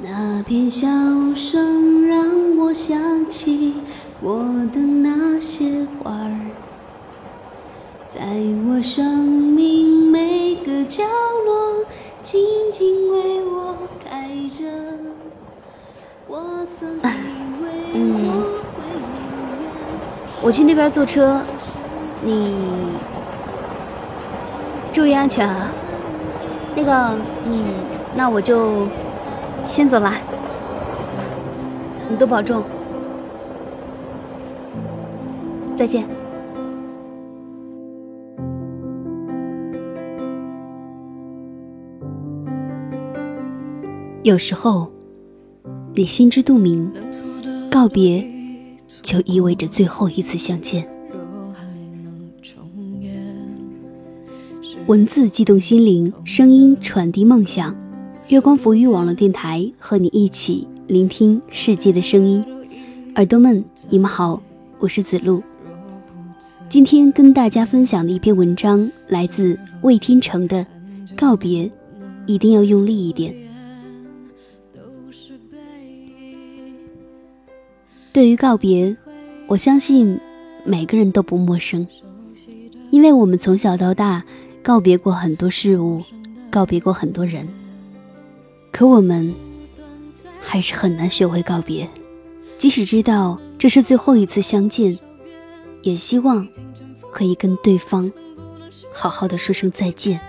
[0.00, 0.88] 那片笑
[1.34, 3.74] 声让我想起
[4.22, 4.38] 我
[4.72, 6.50] 的那些花儿，
[8.08, 8.20] 在
[8.66, 11.04] 我生命每个角
[11.44, 11.84] 落
[12.22, 12.40] 静
[12.72, 14.64] 静为我开着。
[16.26, 17.02] 我曾以
[17.62, 19.72] 为我会永远
[20.42, 21.42] 我去那边坐车，
[22.24, 22.56] 你
[24.90, 25.70] 注意安全啊。
[26.74, 27.14] 那个，
[27.44, 27.64] 嗯，
[28.16, 28.88] 那我就
[29.66, 30.12] 先走了，
[32.10, 32.62] 你多保重，
[35.76, 36.06] 再见。
[44.22, 44.88] 有时候，
[45.94, 46.92] 你心知肚明，
[47.70, 48.24] 告别
[49.02, 50.86] 就意味着最后一次相见。
[54.86, 57.74] 文字激动心灵，声音传递梦想。
[58.28, 62.44] 月光浮语网络电台和你一起聆听世界的声音。
[63.16, 64.40] 耳朵们，你们好，
[64.78, 65.42] 我是子路。
[66.68, 70.64] 今天跟大家分享的一篇文章来自魏天成的
[71.16, 71.64] 《告别》，
[72.24, 73.34] 一定要用力一点。
[78.12, 78.96] 对于告别，
[79.48, 80.18] 我相信
[80.64, 81.86] 每个人都不陌生，
[82.90, 84.22] 因为我们从小到大
[84.62, 86.00] 告别过很多事物，
[86.50, 87.46] 告别过很多人，
[88.72, 89.32] 可我们
[90.40, 91.88] 还是很难学会告别。
[92.58, 94.98] 即使知道这是最后一次相见，
[95.82, 96.48] 也希望
[97.12, 98.10] 可以跟对方
[98.92, 100.20] 好好的说声再见。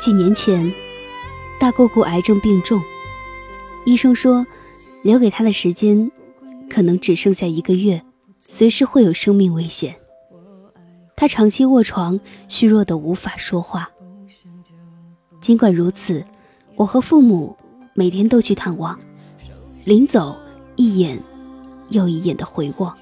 [0.00, 0.72] 几年前，
[1.60, 2.80] 大姑姑癌症病重，
[3.84, 4.46] 医生说，
[5.02, 6.10] 留给他的时间
[6.68, 8.02] 可能只剩下一个月，
[8.38, 9.94] 随时会有生命危险。
[11.16, 13.90] 他长期卧床，虚弱的无法说话。
[15.40, 16.24] 尽管如此，
[16.76, 17.56] 我和父母
[17.94, 18.98] 每天都去探望，
[19.84, 20.36] 临走
[20.76, 21.18] 一眼
[21.88, 22.96] 又一眼的回望。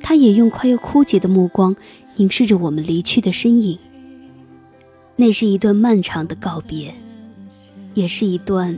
[0.00, 1.76] 他也用快要枯竭的目光
[2.16, 3.78] 凝视着我们离去的身影。
[5.16, 6.94] 那是一段漫长的告别，
[7.94, 8.76] 也是一段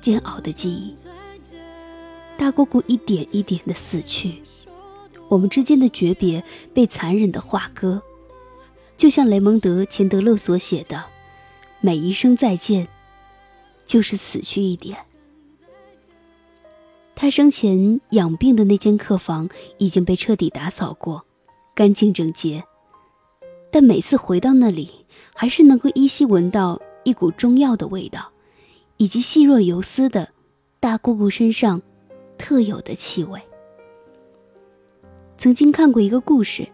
[0.00, 0.94] 煎熬的记忆。
[2.36, 4.42] 大姑姑一点一点的死去，
[5.28, 6.42] 我们之间的诀别
[6.72, 8.00] 被残忍的划割，
[8.96, 11.04] 就像雷蒙德·钱德勒所写的
[11.82, 12.86] ：“每一声再见，
[13.84, 14.96] 就是死去一点。”
[17.16, 19.48] 他生前养病的那间客房
[19.78, 21.24] 已经被彻底打扫过，
[21.74, 22.62] 干净整洁。
[23.72, 25.04] 但每次回到那里，
[25.34, 28.30] 还是能够依稀闻到一股中药的味道，
[28.98, 30.28] 以及细若游丝的
[30.78, 31.80] 大姑姑身上
[32.36, 33.40] 特有的气味。
[35.38, 36.68] 曾经看过一个故事，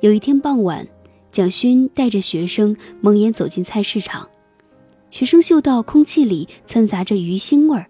[0.00, 0.86] 有一天傍晚，
[1.30, 4.28] 蒋勋带着学生蒙眼走进菜市场，
[5.10, 7.86] 学生嗅到空气里掺杂着鱼腥味儿，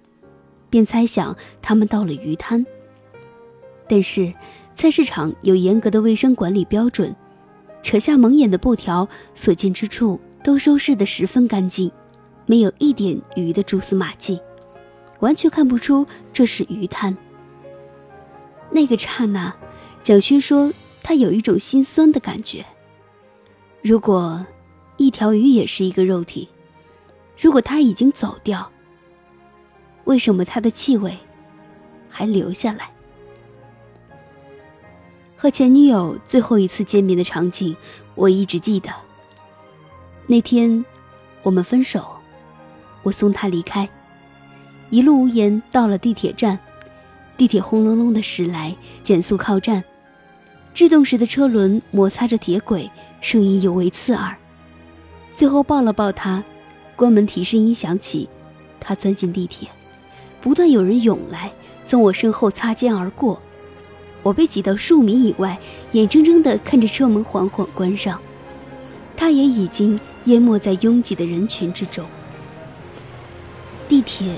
[0.68, 2.66] 便猜想他们到了鱼摊。
[3.88, 4.32] 但是
[4.74, 7.14] 菜市场有严格的卫生管理标准。
[7.82, 11.92] 扯下蒙眼的布条，所见之处都收拾得十分干净，
[12.46, 14.40] 没有一点鱼的蛛丝马迹，
[15.20, 17.16] 完全看不出这是鱼滩。
[18.70, 19.54] 那个刹那，
[20.02, 20.72] 蒋勋说
[21.02, 22.64] 他有一种心酸的感觉。
[23.82, 24.44] 如果
[24.96, 26.48] 一条鱼也是一个肉体，
[27.38, 28.70] 如果它已经走掉，
[30.04, 31.16] 为什么它的气味
[32.08, 32.90] 还留下来？
[35.36, 37.76] 和前女友最后一次见面的场景，
[38.14, 38.88] 我一直记得。
[40.26, 40.82] 那天，
[41.42, 42.13] 我们分手，
[43.04, 43.88] 我送他离开，
[44.90, 46.58] 一路无言到了地铁站，
[47.36, 49.84] 地铁轰隆隆的驶来，减速靠站，
[50.74, 54.34] 制动时的车轮摩擦着铁轨，声音尤为刺耳。
[55.36, 56.42] 最后抱了抱他，
[56.96, 58.28] 关门提示音响起，
[58.80, 59.68] 他钻进地铁，
[60.40, 61.52] 不断有人涌来，
[61.86, 63.40] 从我身后擦肩而过。
[64.22, 65.58] 我被挤到数米以外，
[65.92, 68.18] 眼睁睁地看着车门缓缓关上，
[69.14, 72.02] 他也已经淹没在拥挤的人群之中。
[73.88, 74.34] 地铁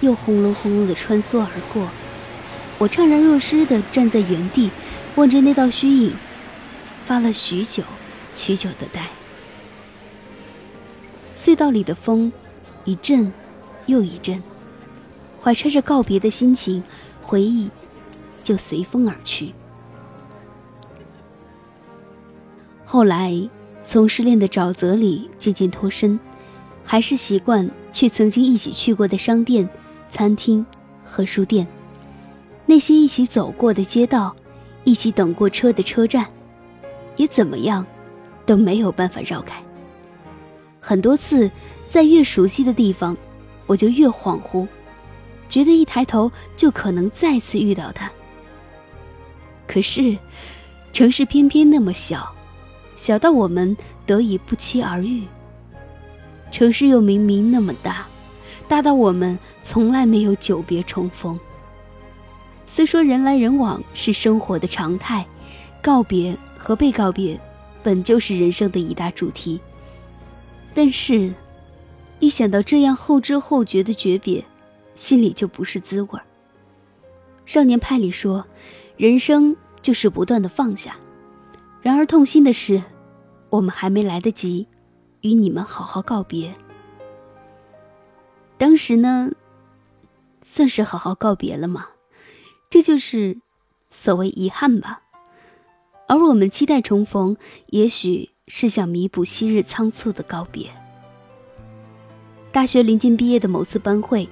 [0.00, 1.88] 又轰隆轰隆的穿梭而过，
[2.78, 4.70] 我怅然若失的站在原地，
[5.16, 6.14] 望着那道虚影，
[7.04, 7.82] 发了许久、
[8.34, 9.08] 许久的呆。
[11.36, 12.32] 隧道里的风
[12.84, 13.32] 一阵
[13.86, 14.42] 又一阵，
[15.42, 16.82] 怀揣着告别的心情，
[17.22, 17.70] 回忆。
[18.42, 19.52] 就随风而去。
[22.86, 23.48] 后来，
[23.84, 26.18] 从失恋的沼泽里渐渐脱身，
[26.90, 29.68] 还是习惯去曾经一起去过的商店、
[30.10, 30.66] 餐厅
[31.04, 31.64] 和书店，
[32.66, 34.34] 那些一起走过的街道，
[34.82, 36.26] 一起等过车的车站，
[37.14, 37.86] 也怎么样，
[38.44, 39.62] 都没有办法绕开。
[40.80, 41.48] 很多次，
[41.88, 43.16] 在越熟悉的地方，
[43.68, 44.66] 我就越恍惚，
[45.48, 48.10] 觉得一抬头就可能再次遇到他。
[49.68, 50.18] 可是，
[50.92, 52.28] 城市偏偏那么小，
[52.96, 55.22] 小到我们得以不期而遇；
[56.50, 58.06] 城市又明明那么大，
[58.68, 61.38] 大到我们从来没有久别重逢。
[62.66, 65.26] 虽说人来人往是生活的常态，
[65.82, 67.38] 告别和被告别，
[67.82, 69.60] 本就是人生的一大主题。
[70.72, 71.32] 但是，
[72.20, 74.44] 一想到这样后知后觉的诀别，
[74.94, 76.22] 心里就不是滋味儿。
[77.44, 78.44] 少年派里说，
[78.96, 80.96] 人生就是不断的放下。
[81.82, 82.80] 然而痛心的是，
[83.48, 84.66] 我们还没来得及
[85.20, 86.54] 与你们好好告别。
[88.58, 89.30] 当时呢，
[90.42, 91.88] 算是好好告别了吗？
[92.68, 93.38] 这就是
[93.90, 95.02] 所谓遗憾吧。
[96.08, 97.36] 而我们期待重逢，
[97.66, 98.30] 也许。
[98.52, 100.68] 是想弥补昔日仓促的告别。
[102.50, 104.28] 大学临近毕业的某次班会，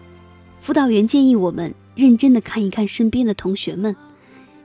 [0.60, 3.94] 辅导员建议我们认真的看一看身边的同学们，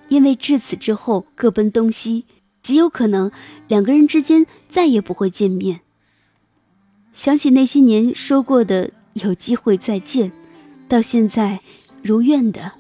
[0.10, 2.26] 因为至此之后各奔东西，
[2.64, 3.32] 极有可能
[3.68, 5.82] 两个人之间再也不会见面。
[7.14, 10.32] 想起那些年说过的有机会再见，
[10.88, 11.60] 到现在
[12.02, 12.72] 如愿的，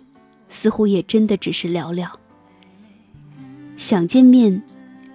[0.49, 2.09] 似乎也真的只是寥寥。
[3.77, 4.63] 想见面，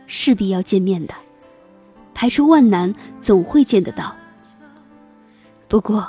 [0.06, 1.15] 势必要见面的。
[2.15, 4.15] 排除万难，总会见得到。
[5.69, 6.09] 不过，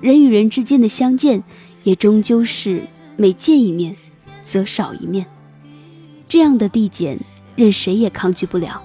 [0.00, 1.42] 人与人之间的相见，
[1.82, 2.82] 也终究是
[3.16, 3.96] 每见一面，
[4.46, 5.26] 则少一面。
[6.26, 7.18] 这样的递减，
[7.56, 8.80] 任谁也抗拒不了，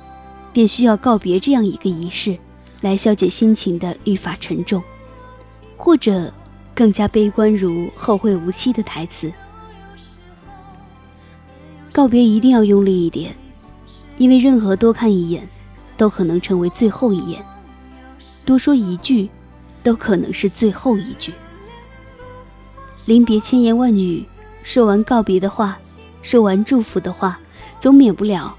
[0.51, 2.38] 便需要告别这样一个仪式，
[2.83, 4.83] 来消解心情的愈发沉重，
[5.75, 6.31] 或者
[6.75, 9.33] 更加悲观如“后会无期”的台词。
[11.91, 13.35] 告别一定要用力一点，
[14.19, 15.47] 因为任何多看一眼。
[15.95, 17.45] 都可能成为最后一眼，
[18.44, 19.29] 多说一句，
[19.83, 21.31] 都可能是最后一句。
[23.06, 24.25] 临别千言万语，
[24.63, 25.77] 说完告别的话，
[26.24, 27.39] 说完祝福的话，
[27.79, 28.53] 总免不了，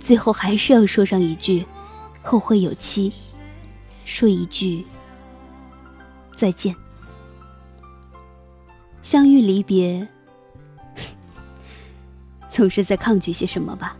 [0.00, 1.66] 最后还是要说上一句
[2.22, 3.12] “后会有期”，
[4.06, 4.86] 说一句
[6.34, 6.74] 再见。
[9.02, 10.08] 相遇离别，
[12.50, 13.94] 总是在抗拒些什么吧。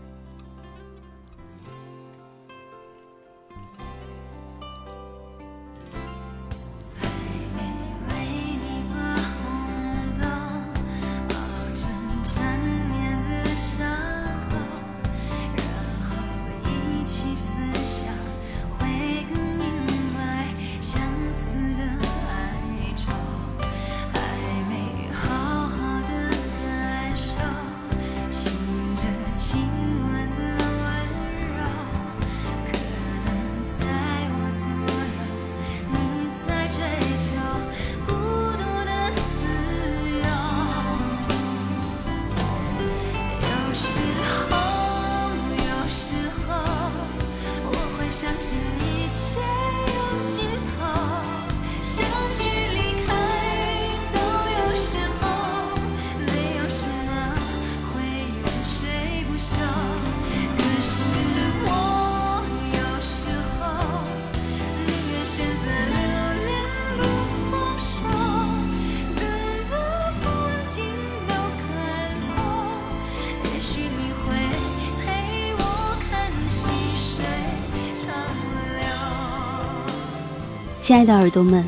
[80.81, 81.65] 亲爱的耳朵们，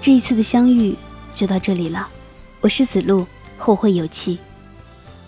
[0.00, 0.96] 这一次的相遇
[1.34, 2.08] 就到这里了。
[2.62, 3.26] 我是子路，
[3.58, 4.38] 后会有期。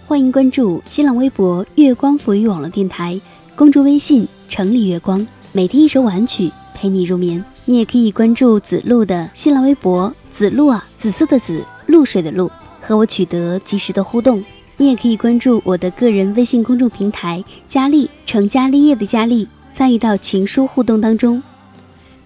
[0.07, 3.21] 欢迎关注新浪微博“月光浮语网络电台”，
[3.55, 7.45] 公众微信“城里月光”，每天一首晚曲陪你入眠。
[7.65, 12.49] 你也可以关注子路的新浪微博“子路啊，紫色的紫，露水的露”，
[12.81, 14.45] 和我取得及时的互动。
[14.77, 21.43] 你也可以关注我的个人微信公众平台“佳丽成家立业的佳丽”，参与到情书互动当中。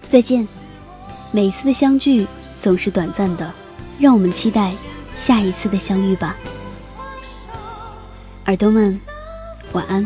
[0.09, 0.47] 再见。
[1.31, 2.27] 每次的相聚
[2.61, 3.51] 总是短暂的，
[3.97, 4.71] 让我们期待
[5.17, 6.35] 下一次的相遇吧，
[8.45, 9.01] 耳朵们，
[9.71, 10.05] 晚安。